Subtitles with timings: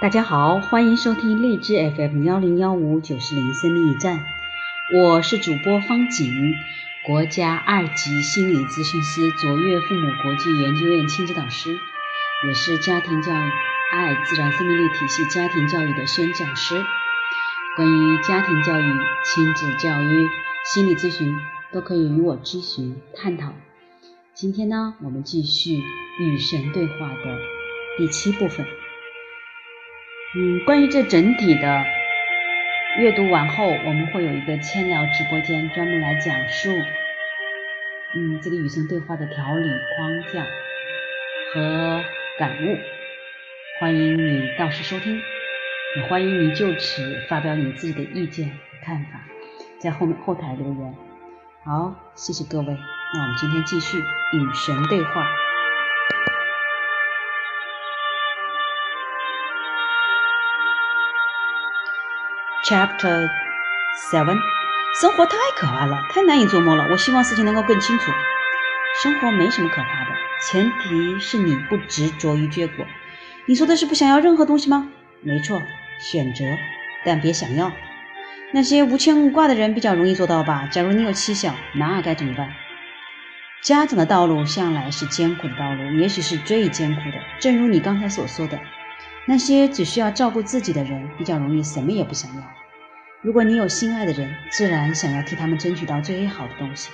[0.00, 4.24] 大家好，欢迎收听荔枝 FM 幺零幺五九四零生命驿站，
[4.94, 6.54] 我是主播方景，
[7.04, 11.78] 国家二级心理咨询师，卓越父母国际研究院亲子导师，
[12.46, 13.50] 也是家庭教育
[13.92, 16.82] 爱自然生命力体系家庭教育的宣讲师。
[17.76, 18.84] 关于家庭教育、
[19.26, 20.30] 亲子教育、
[20.72, 21.36] 心理咨询，
[21.72, 23.52] 都可以与我咨询探讨。
[24.32, 25.82] 今天呢，我们继续
[26.18, 27.36] 与神对话的
[27.98, 28.64] 第七部分。
[30.32, 31.84] 嗯，关于这整体的
[32.98, 36.70] 阅读完后，我们会有一个千聊直播间，专门来讲述
[38.14, 40.46] 嗯这个与神对话的条理框架
[41.52, 42.04] 和
[42.38, 42.78] 感悟。
[43.80, 45.20] 欢迎你到时收听，
[45.96, 49.22] 也欢迎你就此发表你自己的意见和看法，
[49.80, 50.94] 在后面后台留言。
[51.64, 52.66] 好，谢谢各位。
[53.14, 55.26] 那我们今天继续与神对话。
[62.70, 63.28] Chapter
[64.12, 64.38] Seven，
[65.00, 66.86] 生活太可怕了，太难以琢磨了。
[66.88, 68.12] 我希望事情能够更清楚。
[69.02, 72.86] 生活没什么可怕的，前提是你不执着于结果。
[73.46, 74.88] 你说的是不想要任何东西吗？
[75.20, 75.60] 没错，
[75.98, 76.44] 选择，
[77.04, 77.72] 但别想要。
[78.52, 80.68] 那些无牵无挂的人比较容易做到吧？
[80.70, 82.50] 假如你有妻小，那该怎么办？
[83.64, 87.16] 家长的道路向来是艰苦的道路，也许是最艰苦的。
[87.40, 88.60] 正如你刚才所说的，
[89.26, 92.42] 那些只需要照顾自己的人比较容易什么也不想要。
[93.22, 96.90] 如果你有心爱的人，自然想要替他们争取到最好的东西。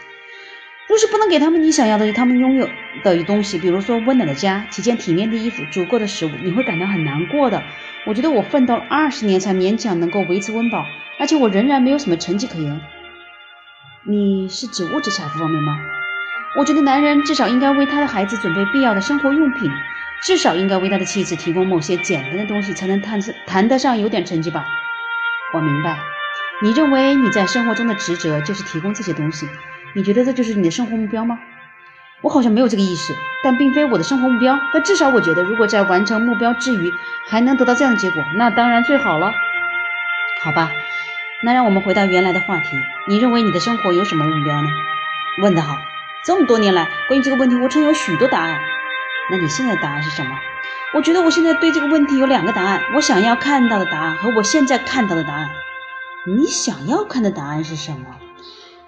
[0.88, 2.68] 若是不能给他们你想要的，他们拥有
[3.04, 7.62] 的东西，比如说温暖的家、几件体面的衣服、足够的食物，你会感到很难过的。
[8.06, 10.84] 我觉得我奋斗了二十年才勉强能够维持温饱，
[11.20, 12.80] 而且我仍然没有什么成绩可言。
[14.04, 15.78] 你是指物质财富方面吗？
[16.58, 19.70] 我觉得男人至少应该为他的孩子准备必要的生活用品，
[20.24, 24.66] 至少应该为他的妻子提供某些简单的东西，才能谈谈得上有点成绩吧。
[25.54, 25.96] 我明白。
[26.62, 29.46] 你认为你在生活中的职责就是提供这些东西？
[29.94, 31.38] 你觉得这就是你的生活目标吗？
[32.22, 34.58] 我好像没有这个意识，但并非我的生活目标。
[34.72, 36.90] 但至少我觉得，如果在完成目标之余
[37.28, 39.30] 还能得到这样的结果，那当然最好了。
[40.42, 40.70] 好吧，
[41.42, 42.78] 那让我们回到原来的话题。
[43.06, 44.68] 你认为你的生活有什么目标呢？
[45.42, 45.76] 问得好！
[46.24, 48.58] 这么多年来，关于这个问题，我曾有许多答案。
[49.30, 50.30] 那你现在的答案是什么？
[50.94, 55.50] 我觉得我现在对这个问题有两个答案：我想要看到的答案和我现在看到的答案。
[56.28, 58.16] 你想要看的答案是什么？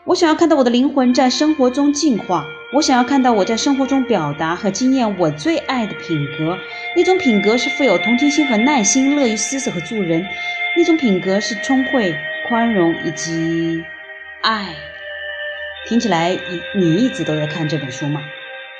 [0.04, 2.44] 我想要看到我的灵魂在生活中进化。
[2.74, 6.58] 我想要看到我在生活中表达和经验我最爱的品格。
[6.96, 10.26] 那种品格是富有同情心和耐心，乐于施舍和助人。
[10.76, 12.12] 那种品格是聪慧、
[12.48, 13.84] 宽容以及
[14.42, 14.74] 爱。
[15.86, 16.36] 听起来
[16.74, 18.20] 你你一直都在看这本书吗？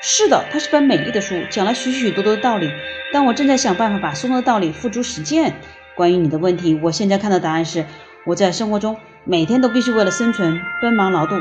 [0.01, 2.69] 是的，它是本美丽的书，讲了许许多多的道理。
[3.13, 5.53] 但我正在想办法把书中的道理付诸实践。
[5.95, 7.85] 关于你的问题，我现在看到答案是。
[8.25, 11.39] 我在生活中每天都必须为了生存奔忙劳动，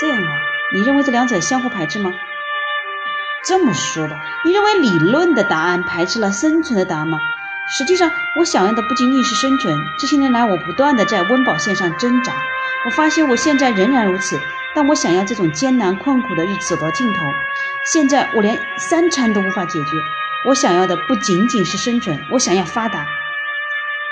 [0.00, 0.28] 这样啊？
[0.74, 2.12] 你认为这两者相互排斥吗？
[3.46, 7.18] 这么说吧，你认为理论的答案排斥了生存的答案吗？
[7.78, 9.78] 实际上，我想要的不仅仅是生存。
[9.98, 12.32] 这些年来，我不断的在温饱线上挣扎。
[12.86, 14.38] 我发现我现在仍然如此，
[14.74, 17.20] 但我想要这种艰难困苦的日子走到尽头。
[17.92, 19.90] 现在我连三餐都无法解决。
[20.46, 23.06] 我想要的不仅仅是生存，我想要发达。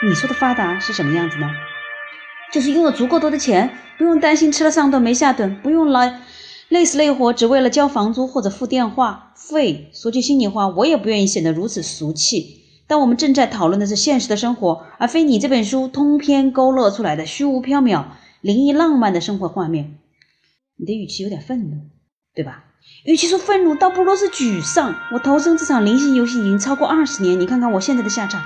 [0.02, 1.50] 你说的发达是什么样子呢？
[2.52, 6.20] 就是拥有足够多的钱，不用担心吃了上顿没下顿，不用来
[6.68, 9.90] 累死累活只为了交房租或者付电话费。
[9.94, 12.58] 说句心里话，我也不愿意显得如此俗气。
[12.86, 18.04] 但我们正在讨论的是现实的生活，而非你这本书通篇勾勒出来的虚无缥缈、
[18.42, 19.98] 灵异浪漫的生活画面。
[20.76, 21.76] 你的语气有点愤怒，
[22.34, 22.64] 对吧？
[23.06, 24.94] 与其说愤怒，倒不如是沮丧。
[25.12, 28.42] 我投身这场灵性游戏已经超过二十年，你看看我现在的下场。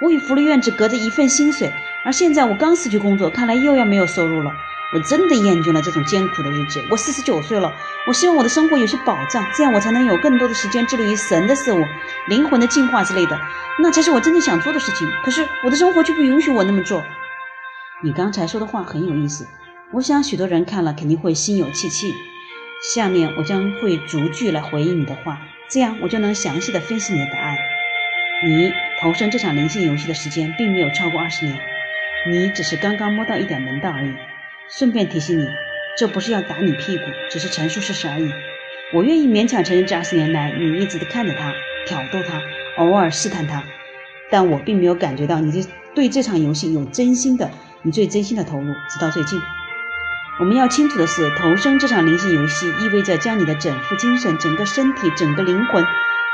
[0.00, 1.70] 我与福利院只隔着一份薪水，
[2.04, 4.50] 而现在我刚失去工作，看来又要没有收入了。
[4.92, 6.82] 我真的厌倦了这种艰苦的日子。
[6.90, 7.72] 我四十九岁了，
[8.08, 11.84] 我希望我的生活有些保障，这样我才能有更多的时间致力于神的事物、
[12.28, 13.38] 灵魂的进化之类的，
[13.78, 15.08] 那才是我真正想做的事情。
[15.22, 17.04] 可是我的生活却不允许我那么做。
[18.02, 19.46] 你刚才说的话很有意思，
[19.92, 22.12] 我想许多人看了肯定会心有戚戚。
[22.94, 25.38] 下面我将会逐句来回应你的话，
[25.68, 27.56] 这样我就能详细的分析你的答案。
[28.46, 28.89] 你。
[29.00, 31.58] 投身这场灵性游戏的时间并没有超过二十年，
[32.28, 34.12] 你只是刚刚摸到一点门道而已。
[34.68, 35.48] 顺便提醒你，
[35.96, 38.30] 这不是要打你屁股，只是陈述事实而已。
[38.92, 41.50] 我愿意勉强承认，这二十年来你一直看着他，
[41.86, 42.42] 挑逗他，
[42.76, 43.64] 偶尔试探他，
[44.30, 45.64] 但我并没有感觉到你对
[45.94, 47.50] 对这场游戏有真心的，
[47.80, 49.40] 你最真心的投入，直到最近。
[50.40, 55.82] 我们要清楚的是，投身这场灵性游戏意味着将你的整副精神、整个身体、整个灵魂。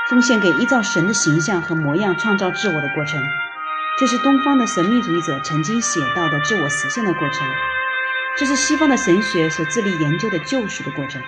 [0.08, 3.20] 奉献给依照神的形象和模样创造自我的过程，
[3.98, 7.44] 这是东方的神秘主义者曾经写到的自我实现的过程，
[8.38, 11.20] 这是西方的神学所致力研究的救赎的过程。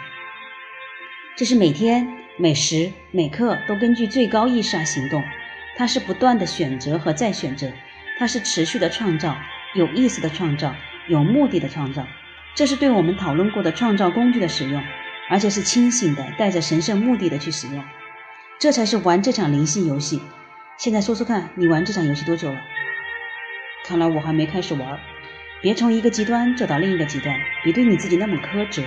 [1.36, 5.24] 这是每天每时每刻都根据最高意识而行动，
[5.76, 7.72] 它是不断的选择和再选择，
[8.16, 9.36] 它是持续的创造，
[9.74, 10.72] 有意识的创造，
[11.08, 12.06] 有目的的创造。
[12.54, 14.80] 这是对我们讨论过的创造工具的使用，
[15.28, 17.84] 而且是清醒的，带着神圣目的的去使用。
[18.60, 20.20] 这才是玩这场灵性游戏。
[20.78, 22.58] 现在说说看，你玩这场游戏多久了？
[23.86, 24.98] 看来我还没开始玩。
[25.62, 28.82] 别从一个极端走到另一个极端，别对你自己那么苛责。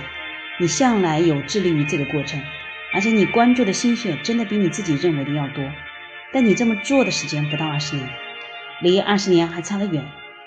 [0.60, 2.38] 你向来有致力于这个过程，
[2.92, 5.64] 而且你关注的心血真的比你自己认为的要多。
[6.34, 8.06] 但你这么做的时间不到二十年，
[8.82, 10.04] 离二十年还差得远。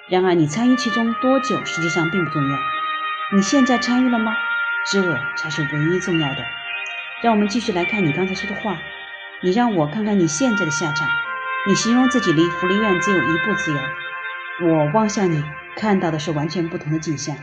[0.08, 2.60] 然而你参与其中多久，实际上并不重要。
[3.36, 4.36] 你现在参与了吗？
[4.92, 6.46] 知我才是唯一重要的。
[7.24, 8.78] 让我们继续来看你刚才说的话。
[9.42, 11.08] 你让我看看你现在的下场。
[11.68, 13.82] 你形容自己离福利院只有一步之遥。
[14.64, 15.44] 我望向你，
[15.76, 17.36] 看到的是完全不同的景象。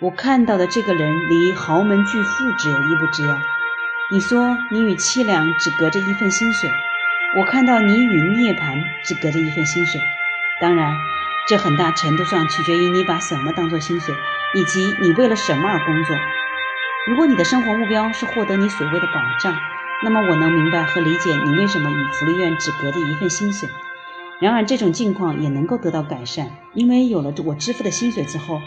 [0.00, 3.36] 我看到的这个人离豪门巨富只有一步之遥。
[4.12, 6.70] 你说你与凄凉只隔着一份薪水，
[7.36, 10.00] 我看到你与涅槃只隔着一份薪水。
[10.60, 10.94] 当然，
[11.48, 14.14] 这很大程度上取决于你把什么当做薪水，
[14.54, 16.16] 以及你为了什么而工作。
[17.08, 19.56] 如果你的生活目标是获得你所谓的保障，
[20.02, 23.68] 那么我能明白和理解你为什么与福利院只隔着一份薪水。
[24.40, 28.60] 然而，这种境况也能够得到改善，因为有了我支付的薪水之后。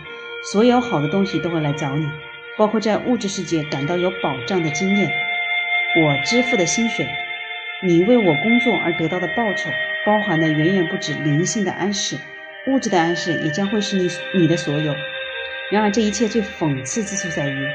[0.52, 2.10] 所有好的东西都会来找你，
[2.58, 5.08] 包括在物质世界感到有保障的经验。
[5.08, 7.08] 我支付的薪水，
[7.84, 9.70] 你为我工作而得到的报酬，
[10.04, 12.18] 包含的远远不止灵性的安适，
[12.66, 14.96] 物质的安适也将会是你你的所有。
[15.70, 17.68] 然而，这一切最讽刺之处在于，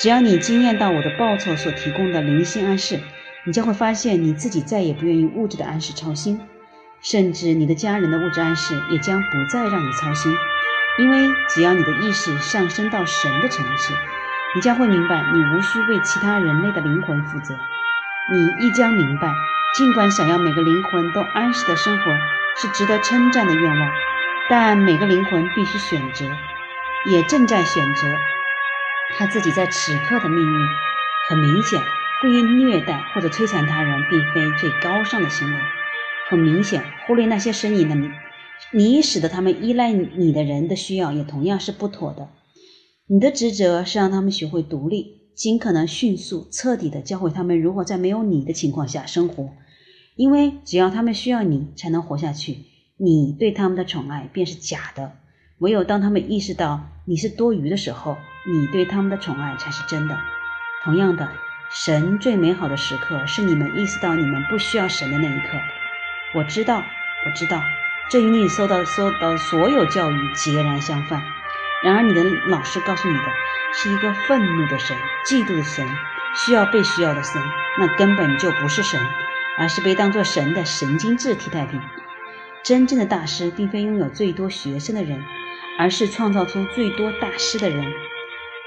[0.00, 3.00] 只要你惊艳到我的报酬所提供的灵性暗示，
[3.44, 6.40] 你将会发现你自己再也不愿意物质的暗示操心，
[7.00, 10.34] 甚至你的家人的物质暗示也将不再让你操心。
[10.98, 13.94] 因为只要你的意识上升到神的层次，
[14.54, 17.54] 你将会明白，你无需为其他人类的灵魂负责。
[18.32, 19.28] 你亦将明白，
[19.76, 22.12] 尽管想要每个灵魂都安适的生活
[22.56, 23.90] 是值得称赞的愿望，
[24.48, 26.24] 但每个灵魂必须选择，
[27.10, 28.08] 也正在选择
[29.16, 30.66] 他自己在此刻的命运。
[31.28, 31.80] 很明显，
[32.20, 35.58] 故意虐待或者摧残他人并非最高尚的行为。
[36.28, 37.96] 很明显，忽略那些神隐的。
[38.72, 42.28] 你使得他们依赖你的人的需要也同样是不妥的。
[43.06, 49.50] 你的职责是让他们学会独立，尽可能迅速、彻底地教会他们如何在没有你的情况下生活。
[50.16, 52.58] 因为只要他们需要你才能活下去，
[52.96, 55.12] 你对他们的宠爱便是假的。
[55.58, 58.16] 唯有当他们意识到你是多余的时候，
[58.46, 60.18] 你对他们的宠爱才是真的。
[60.82, 61.28] 同样的，
[61.70, 65.58] 神最美好的时刻是你们意识到你们不需要神的那一刻。
[66.34, 66.84] 我知道，
[67.24, 67.62] 我知道。
[68.10, 71.22] 这与你受到受到所有教育截然相反。
[71.82, 73.24] 然而，你的老师告诉你的
[73.72, 74.94] 是一个愤怒的神、
[75.26, 75.88] 嫉妒的神、
[76.34, 77.42] 需要被需要的神，
[77.78, 79.00] 那根本就不是神，
[79.58, 81.80] 而是被当作神的神经质替代品。
[82.62, 85.24] 真正的大师并非拥有最多学生的人，
[85.78, 87.90] 而是创造出最多大师的人。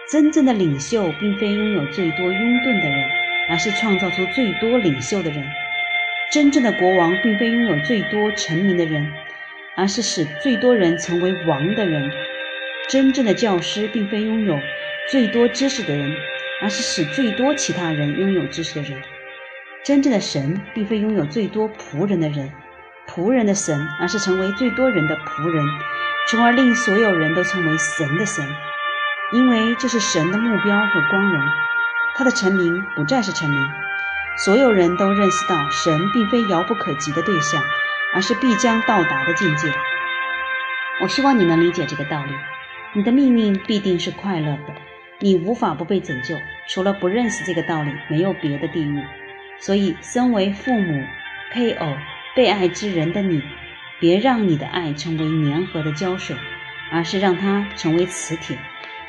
[0.10, 3.10] 真正的领袖并非拥有最多拥趸的人，
[3.50, 5.46] 而是创造出最多领袖的人。
[6.32, 9.06] 真正的国王并非拥有最多臣民的人。
[9.78, 12.12] 而是使最多人成为王的人。
[12.90, 14.60] 真正的教师并非拥有
[15.12, 16.12] 最多知识的人，
[16.64, 19.00] 而是使最多其他人拥有知识的人。
[19.86, 22.52] 真正的神并非拥有最多仆人的人，
[23.08, 25.64] 仆人的神，而是成为最多人的仆人，
[26.28, 28.44] 从而令所有人都成为神的神。
[29.32, 31.42] 因为这是神的目标和光荣。
[32.16, 33.60] 他的臣民不再是臣民，
[34.38, 37.62] 所有人都认识到神并非遥不可及的对象。
[38.14, 39.72] 而是必将到达的境界。
[41.02, 42.34] 我希望你能理解这个道理。
[42.94, 44.74] 你的命运必定是快乐的，
[45.20, 46.36] 你无法不被拯救。
[46.70, 49.04] 除了不认识这个道理，没有别的地狱。
[49.60, 51.04] 所以，身为父母、
[51.52, 51.98] 配偶、
[52.34, 53.44] 被爱之人的你，
[54.00, 56.36] 别让你的爱成为粘合的胶水，
[56.92, 58.58] 而是让它成为磁铁。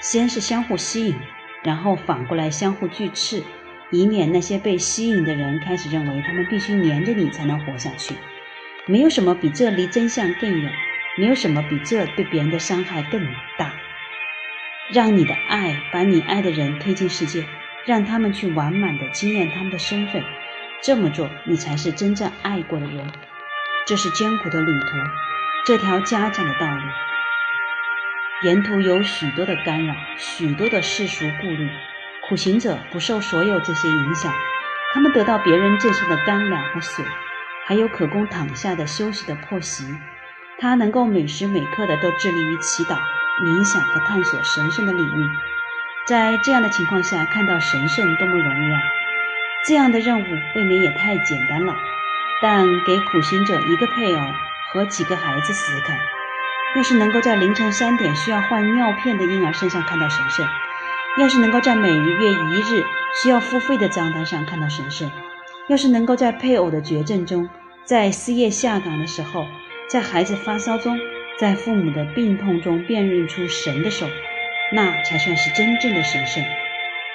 [0.00, 1.17] 先是相互吸引，
[1.64, 3.43] 然后反过来相互拒斥，
[3.90, 8.14] 以免那些被吸引的人开始认为他们必须粘着你才能活下去。
[8.87, 10.73] 没有什么比这离真相更远，
[11.19, 13.23] 没有什么比这对别人的伤害更
[13.59, 13.73] 大。
[14.90, 17.45] 让你的爱把你爱的人推进世界，
[17.85, 20.23] 让他们去完满的经验他们的身份。
[20.81, 23.05] 这么做，你才是真正爱过的人。
[23.87, 24.87] 这是艰苦的旅途，
[25.67, 26.81] 这条家长的道路。
[28.42, 31.68] 沿途有许多的干扰，许多的世俗顾虑。
[32.28, 34.33] 苦行者不受所有这些影响，
[34.95, 37.04] 他们得到别人赠送的干粮和水。
[37.66, 39.85] 还有可供躺下的休息的破席，
[40.59, 42.97] 他能够每时每刻的都致力于祈祷、
[43.42, 45.28] 冥想和探索神圣的领域。
[46.07, 48.80] 在这样的情况下，看到神圣多么容易啊！
[49.66, 51.75] 这样的任务未免也太简单了。
[52.40, 54.21] 但给苦行者一个配偶
[54.73, 55.99] 和几个孩子试试看，
[56.76, 60.46] 要是能够在凌晨三点需要换尿片的婴儿身上看到神圣，
[61.18, 62.84] 要是能够在每月一日
[63.22, 65.10] 需要付费的账单上看到神圣，
[65.68, 67.48] 要是能够在配偶的绝症中，
[67.84, 69.46] 在失业下岗的时候，
[69.88, 70.98] 在孩子发烧中，
[71.38, 74.06] 在父母的病痛中辨认出神的手，
[74.72, 76.44] 那才算是真正的神圣。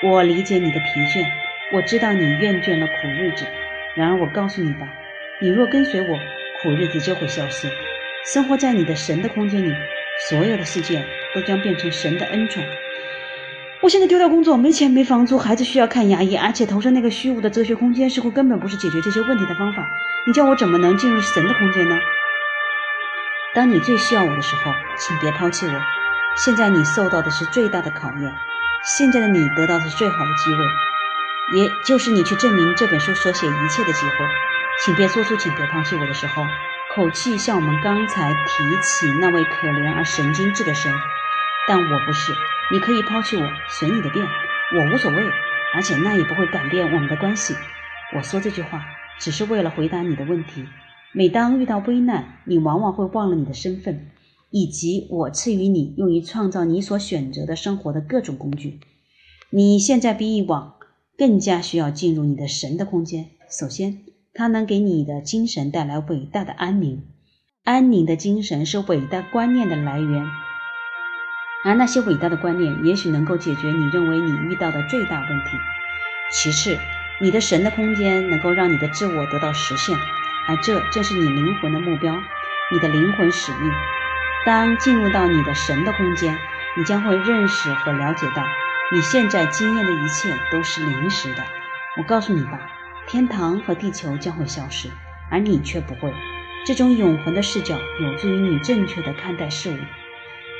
[0.02, 1.26] 我理解你的疲倦，
[1.72, 3.46] 我知道你厌倦了苦日子，
[3.96, 4.88] 然而我告诉你吧。
[5.40, 6.20] 你若跟随我，
[6.62, 7.70] 苦日子就会消失。
[8.26, 9.76] 生活在你的神的空间里，
[10.30, 12.64] 所有的世界都将变成神的恩宠。
[13.82, 19.86] 我现在丢掉工作，没钱没房租，孩子需要看牙医，而且投身那个虚无的哲学空间，似乎根本不是解决这些问题的方法。
[20.26, 21.98] 你叫我怎么能进入神的空间呢？
[23.54, 25.82] 当你最需要我的时候，请别抛弃我。
[26.38, 28.34] 现在你受到的是最大的考验，
[28.98, 34.16] 现在的你得到的是最好的机会，也就是你去证明这本书所写一切的机会。
[34.86, 36.44] 请别说出“请别抛弃我”的时候，
[36.96, 40.94] 口气像我们刚才提起那位可怜而神经质的神。
[41.68, 42.32] 但我不是，
[42.72, 45.18] 你可以抛弃我，随你的便，我无所谓，
[45.74, 47.56] 而且那也不会改变我们的关系。
[48.16, 48.84] 我说这句话
[49.20, 50.66] 只是为了回答你的问题。
[51.14, 54.12] 每当遇到危难，你往往会忘了你的身份，
[54.52, 58.80] 以及我赐予你用于创造你所选择的生活的各种工具。
[59.50, 60.76] 你现在比以往
[61.18, 63.32] 更加需要进入你的神的空间。
[63.50, 64.13] 首先。
[64.36, 67.04] 它能给你的精神带来伟大的安宁，
[67.64, 70.26] 安宁的精神是伟大观念的来源，
[71.64, 75.58] 而那些伟大的观念也许能够解决你认为你遇到的最大问题。
[76.32, 76.76] 其次，
[77.22, 79.96] 你的神的空间能够让你的自我得到实现，
[80.48, 82.20] 而这正是你灵魂的目标，
[82.72, 83.72] 你的灵魂使命。
[84.48, 86.36] 当进入到你的神的空间，
[86.76, 88.44] 你将会认识和了解到，
[88.92, 91.44] 你现在经验的一切都是临时的。
[91.98, 92.60] 我告诉你吧。
[93.08, 94.90] 天堂和地球将会消失，
[95.30, 96.12] 而你却不会。
[96.66, 99.78] 这种永恒的视角有助于你正确的看待事物。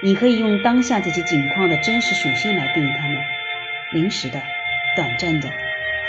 [0.04, 3.18] 你可以用当下这些景况的真实属性来定义它们：
[3.94, 4.42] 临时的、
[4.98, 5.50] 短暂的。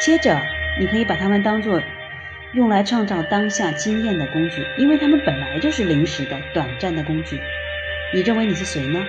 [0.00, 0.36] 接着，
[0.80, 1.80] 你可以把它们当作
[2.54, 7.38] 用来创造当下经验的工具，因为它们本来就是临时的、短暂的工具。
[8.12, 9.00] 你认为你是谁呢？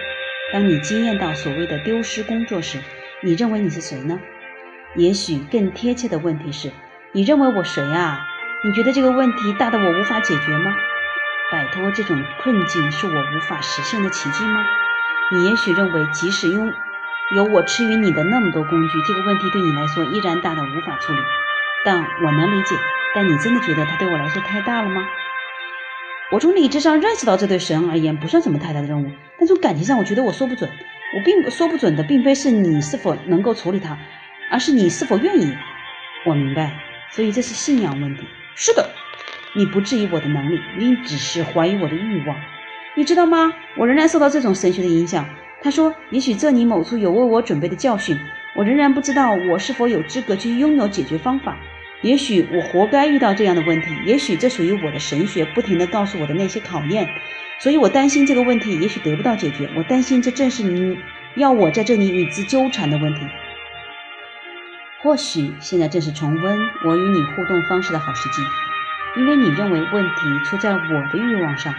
[0.54, 2.78] 当你经验到所谓的丢失工作时，
[3.22, 4.20] 你认为你是谁呢？
[4.96, 6.72] 也许更贴切的问题是。
[7.16, 8.28] 你认为我谁啊？
[8.62, 10.76] 你觉得这个问题大的我无法解决吗？
[11.50, 14.66] 摆脱这种困境是我无法实现的奇迹吗？
[15.32, 16.74] 你也许认为，即使拥
[17.34, 21.20] 有我赐予你的那么多工具，这个问题对你来说依然大的无法处理。
[21.86, 22.76] 但我能理解。
[23.16, 25.02] 但你真的觉得它对我来说太大了吗？
[26.34, 29.10] 我从理智上认识到，这对神而言不算什么太大的任务。
[29.40, 30.70] 但从感情上，我觉得我说不准。
[31.16, 33.98] 我并不说不准的，并非是你是否能够处理它，
[34.52, 35.56] 而是你是否愿意。
[36.26, 36.74] 我明白。
[37.16, 38.24] 所以这是信仰问题。
[38.56, 38.90] 是的，
[39.54, 42.36] 你不质疑我的能力，你只是怀疑我的欲望。
[42.94, 43.54] 你知道吗？
[43.78, 45.26] 我仍然受到这种神学的影响。
[45.62, 48.20] 他说：“也许这里某处有为我准备的教训。
[48.54, 51.58] 我仍然不知道我是否有资格去拥有解决方法。
[52.02, 53.88] 也许我活该遇到这样的问题。
[54.06, 57.08] 也许这属于我的神学不停地告诉我的那些考验。
[57.60, 59.70] 所以我担心这个问题也许得不到解决。
[59.78, 60.98] 我担心这正是你
[61.38, 63.22] 要我在这里与之纠缠的问题。”
[65.06, 68.42] 或许现在正是重温我与你互动方式的好时机，
[69.16, 70.80] 因为你认为问题出在我
[71.14, 71.76] 的欲望上，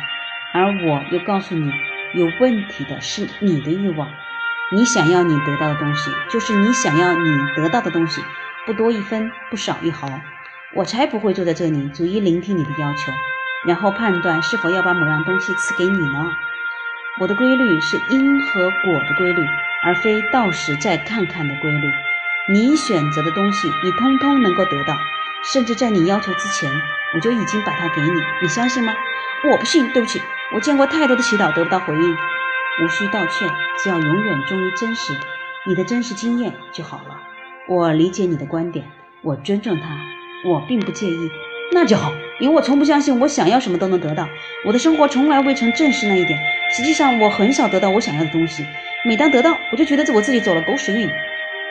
[0.54, 1.68] 而我又告诉你，
[2.14, 4.08] 有问题的是你的欲望。
[4.70, 8.22] 你想要你得到的东西，就是你想要你得到的东西，
[8.64, 10.08] 不多一分，不少一毫。
[10.76, 13.12] 我才不会坐在这里，逐一聆听你的要求，
[13.66, 16.30] 然后判断是否要把某样东西赐给你呢？
[17.18, 19.44] 我的规律是因和果的规律，
[19.84, 21.90] 而非到时再看看的规律。
[22.48, 24.96] 你选择的东西，你通通能够得到，
[25.52, 26.70] 甚至在你要求之前，
[27.12, 28.20] 我就已经把它给你。
[28.40, 28.94] 你相信吗？
[29.50, 29.92] 我不信。
[29.92, 30.22] 对不起，
[30.54, 32.16] 我见过太多的祈祷得不到回应。
[32.84, 33.48] 无需道歉，
[33.82, 35.12] 只要永远忠于真实，
[35.66, 37.20] 你的真实经验就好了。
[37.68, 38.86] 我理解你的观点，
[39.22, 39.98] 我尊重他，
[40.48, 41.30] 我并不介意。
[41.72, 44.28] 那就好，因为我从不相信我想要什么都能得到。
[44.64, 46.38] 我的生活从来未曾正视那一点。
[46.76, 48.64] 实际上，我很少得到我想要的东西。
[49.04, 51.10] 每当得到，我就觉得我自己走了狗屎运。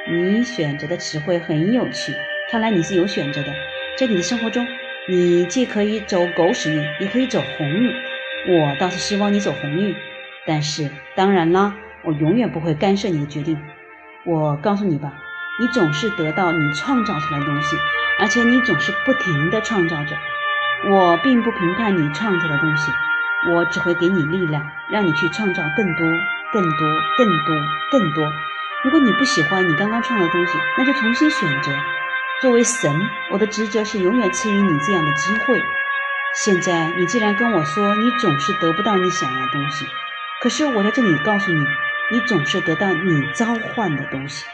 [0.07, 2.13] 你选择的词汇很有趣，
[2.51, 3.51] 看来你是有选择的。
[3.97, 4.67] 在你的生活中，
[5.07, 7.91] 你既可以走狗屎运，也可以走红运。
[8.47, 9.95] 我倒是希望你走红运，
[10.45, 13.59] 但是当然啦，我永远不会干涉你的决定。
[14.25, 15.11] 我告诉你吧，
[15.59, 17.75] 你总是得到你创造出来的东西，
[18.19, 20.15] 而且你总是不停地创造着。
[20.87, 22.91] 我并不评判你创造的东西，
[23.49, 26.05] 我只会给你力量，让你去创造更多、
[26.53, 27.55] 更多、更多、
[27.91, 28.31] 更多。
[28.85, 31.71] 如果你不喜欢你刚刚创造的东西，那就重新选择。
[32.39, 32.93] 作为神，
[33.31, 35.59] 我的职责是永远赐予你这样的机会。
[36.43, 39.85] 现在你既然跟我说你总是得不到你想要的东西，
[40.39, 41.59] 可是我在这里告诉你，
[42.11, 44.45] 你总是得到你召唤的东西。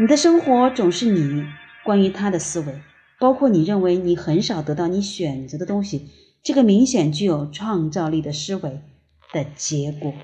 [0.00, 1.44] 你的生活总是你
[1.84, 2.80] 关于他的思维，
[3.20, 6.08] 包括你认为你很少得到你选择的东西，
[6.42, 8.80] 这个明显具有创造力的思维
[9.30, 10.14] 的结果。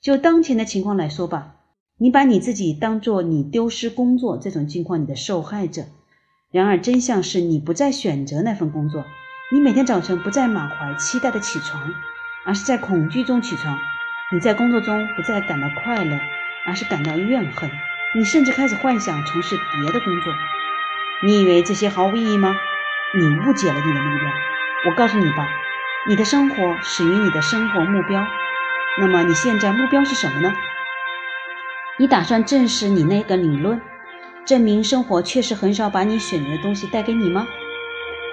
[0.00, 1.54] 就当前的情况来说吧，
[2.02, 5.84] 你把你自己当做你丢失工作这种境况你的受害者。
[6.50, 9.04] 然而真相是你不再选择那份工作。
[9.52, 11.94] 你每天早晨不再满怀期待的起床，
[12.44, 13.78] 而是在恐惧中起床。
[14.32, 16.18] 你在工作中不再感到快乐，
[16.66, 17.70] 而是感到怨恨。
[18.16, 20.34] 你甚至开始幻想从事别的工作。
[21.24, 22.52] 你以为这些毫无意义吗？
[23.16, 24.32] 你误解了你的力量。
[24.88, 25.46] 我告诉你吧，
[26.08, 28.26] 你的生活始于你的生活目标。
[28.98, 30.52] 那么你现在目标是什么呢？
[31.98, 33.78] 你打算证实你那个理论，
[34.46, 37.46] 证明生活确实很少把你选择的东西带给你吗？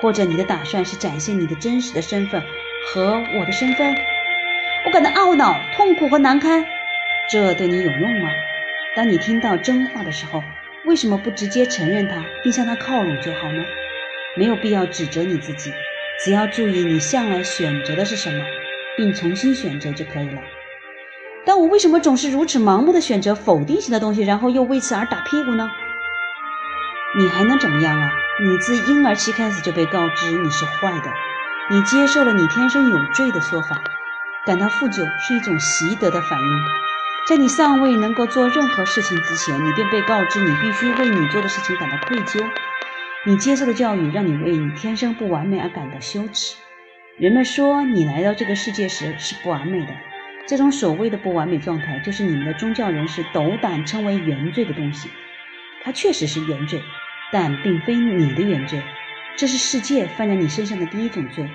[0.02, 2.42] 或者你的打算是展现你的真实的身份
[2.88, 3.94] 和我的身份？
[4.86, 6.66] 我感到懊恼、痛苦和难堪。
[7.30, 8.30] 这对你有用吗？
[8.96, 10.42] 当你听到真话的时候，
[10.86, 13.62] 为什么不直接承认它，并向它靠拢就好呢？
[14.38, 15.74] 没有必要指责你自己，
[16.24, 18.42] 只要注意你向来选择的是什么，
[18.96, 20.42] 并重新选择就可以了。
[21.46, 25.70] 但我为什么总是如此盲目的选择否定性的东西，然后又为此而打屁股呢？
[27.18, 28.12] 你还能怎么样啊？
[28.42, 31.12] 你自婴儿期开始就被告知你是坏的，
[31.72, 33.82] 你接受了你天生有罪的说法，
[34.46, 36.62] 感到负疚是一种习得的反应。
[37.28, 42.44] 在你尚未能够做任何事情之前，你便被告知你必须为你做的事情感到愧疚。
[43.26, 46.56] 你接受的教育让你为你天生不完美而感到羞耻。
[47.18, 49.94] 人们说你来到这个世界时是不完美的，
[50.50, 55.08] 这种所谓的不完美状态就是你们的宗教人士斗胆称为原罪的东西。
[55.84, 56.82] 它确实是原罪。
[57.32, 58.82] 但并非你的原罪，
[59.38, 61.48] 这是世界犯在你身上的第一种罪。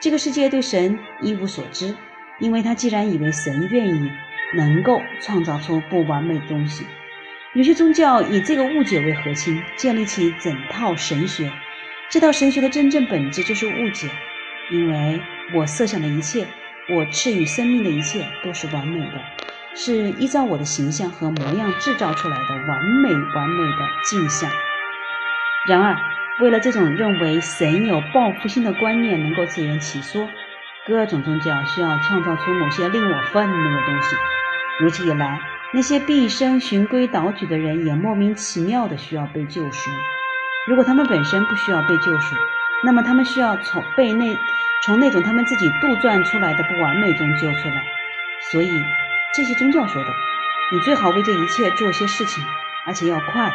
[0.00, 1.92] 这个世界对神一无所知，
[2.38, 4.08] 因为他既然以为神愿意
[4.54, 6.86] 能够创造出不完美的东西，
[7.52, 11.50] 有些宗教以这个误解为核心，建立起整套神学。
[12.08, 14.08] 这套神学的真正本质就是误解，
[14.70, 15.20] 因为
[15.52, 16.46] 我设想的一切，
[16.90, 19.20] 我赐予生命的一切都是完美的，
[19.74, 24.50] 是依照我的形象和模样制造出来的完美完美的镜像。
[25.68, 25.96] 然而，
[26.40, 30.26] 为了这种认为神有报复性的观念能够自圆其说，
[30.86, 34.16] 各种宗教需要创造出某些令我愤怒的东西。
[34.80, 35.38] 如此一来，
[35.74, 39.90] 那些毕生循规蹈矩的人也莫名其妙地需要被救赎。
[40.66, 42.34] 如果他们本身不需要被救赎，
[42.84, 44.38] 那么他们需要从被那
[44.84, 47.84] 从那种他们自己杜撰出来的不完美中救出来。
[48.50, 48.70] 所以，
[49.34, 50.08] 这些宗教说的，
[50.72, 52.44] 你最好为这一切做些事情，
[52.86, 53.52] 而且要快。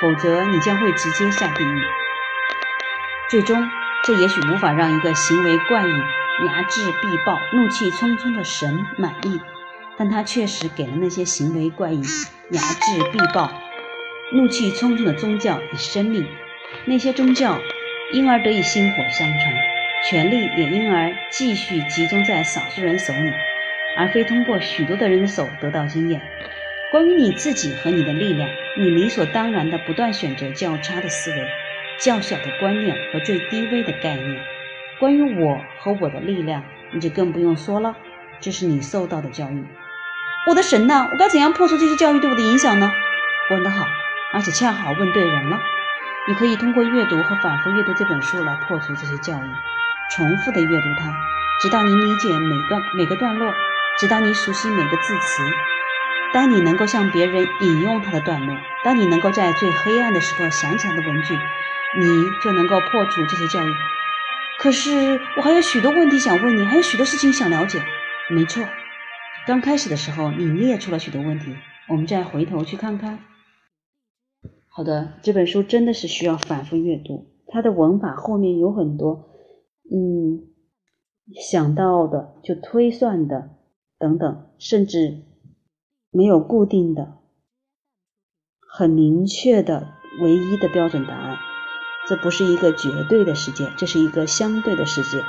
[0.00, 1.82] 否则，你将会直接下地狱。
[3.30, 3.70] 最终，
[4.04, 9.40] 这也许无法让一个行为怪异、睚眦必报、怒气冲冲的神满意，
[9.96, 13.50] 但他确实给了那些行为怪异、睚眦必报、
[14.32, 16.26] 怒气冲冲的宗教以生命。
[16.84, 17.58] 那些宗教
[18.12, 19.54] 因而得以薪火相传，
[20.08, 23.32] 权力也因而继续集中在少数人手里，
[23.96, 26.20] 而非通过许多的人的手得到经验。
[26.92, 31.48] 关于你自己和你的力量，你理所当然的不断选择较差的思维、
[31.98, 34.40] 较小的观念和最低微的概念。
[35.00, 37.96] 关于我和我的力量，你就更不用说了，
[38.40, 39.64] 这是你受到的教育。
[40.46, 42.92] 我的神呐，我该怎样破除这些教育对我的影响呢？
[43.50, 43.84] 问得好，
[44.32, 45.58] 而且恰好问对人了。
[46.28, 49.46] 你可以通过阅读和反复阅读这本书来破除这些教育，
[50.10, 51.14] 重复的阅读它，
[51.60, 53.54] 直到你理解每段每个段落，
[54.00, 55.42] 直到你熟悉每个字词。
[56.34, 61.38] 当你能够向别人引用它的段落，当你能够在最黑暗的时候想起来的文句，
[61.96, 63.72] 你就能够破除这些教育。
[64.58, 67.80] 可是我还有许多问题想问你，还有许多事情想了解。
[68.28, 68.64] 没错，
[69.46, 73.20] 刚开始的时候你列出了许多问题，我们再回头去看看。
[74.76, 79.30] 好的，这本书真的是需要反复阅读，它的文法后面有很多，
[79.90, 80.42] 嗯，
[81.34, 83.56] 想到的就推算的
[83.98, 85.22] 等等，甚至。
[86.12, 87.18] 没有固定的、
[88.66, 89.88] 很明确的
[90.22, 91.36] 唯一的标准答案，
[92.06, 95.22] 这不是一个绝对的世界，这是一个相对的世界。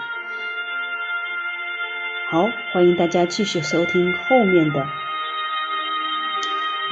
[2.31, 4.85] 好，欢迎大家继续收听后面的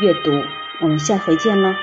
[0.02, 0.32] 阅读，
[0.82, 1.74] 我们下回见了。